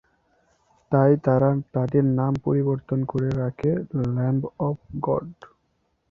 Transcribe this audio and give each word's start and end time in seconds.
তাই 0.91 1.11
তারা 1.25 1.49
তাদের 1.73 2.03
নাম 2.19 2.33
পরিবর্তন 2.45 2.99
করে 3.05 3.29
রাখে 3.41 3.71
ল্যাম্ব 4.07 4.43
অব 4.59 4.77
গড। 4.99 5.27